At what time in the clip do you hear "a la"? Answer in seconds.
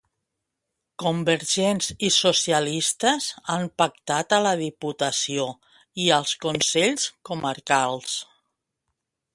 4.39-4.55